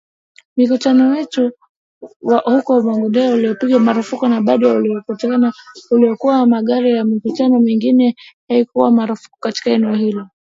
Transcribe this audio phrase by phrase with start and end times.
[0.57, 1.51] Mkutano wetu
[2.45, 5.53] huko Marondera ulipigwa marufuku na bado mkutano
[5.91, 8.15] ulikuwa kwenye magari na mikutano mingine
[8.47, 10.27] haikupigwa marufuku katika eneo hilo hilo